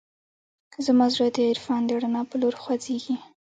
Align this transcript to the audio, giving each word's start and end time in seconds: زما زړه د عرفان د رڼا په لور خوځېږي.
زما 0.85 1.05
زړه 1.13 1.27
د 1.35 1.37
عرفان 1.51 1.81
د 1.85 1.91
رڼا 2.01 2.21
په 2.29 2.35
لور 2.41 2.55
خوځېږي. 2.61 3.15